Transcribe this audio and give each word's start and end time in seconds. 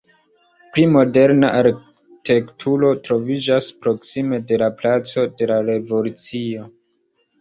Pli 0.75 0.85
moderna 0.93 1.51
arkitekturo 1.57 2.89
troviĝas 3.09 3.67
proksime 3.85 4.41
de 4.53 4.59
la 4.63 4.71
Placo 4.81 5.27
de 5.43 5.49
la 5.53 5.61
Revolucio. 5.73 6.67